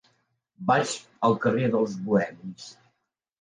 Vaig 0.71 0.93
al 1.29 1.37
carrer 1.43 1.69
dels 1.77 1.93
Bohemis. 2.09 2.67